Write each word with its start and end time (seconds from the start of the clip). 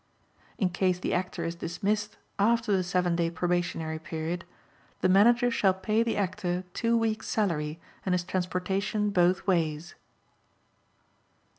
In 0.57 0.69
case 0.71 0.97
the 0.97 1.13
Actor 1.13 1.43
is 1.43 1.53
dismissed 1.53 2.17
after 2.39 2.71
the 2.75 2.81
seven 2.81 3.15
day 3.15 3.29
probationary 3.29 3.99
period, 3.99 4.45
the 5.01 5.09
Manager 5.09 5.51
shall 5.51 5.75
pay 5.75 6.01
the 6.01 6.17
Actor 6.17 6.63
two 6.73 6.97
weeks' 6.97 7.27
salary 7.29 7.79
and 8.03 8.13
his 8.15 8.23
transportation 8.23 9.11
both 9.11 9.45
ways. 9.45 9.93